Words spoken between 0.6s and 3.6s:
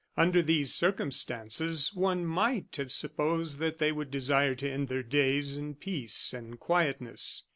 circumstances one might have supposed